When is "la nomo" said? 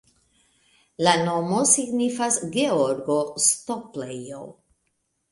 1.07-1.59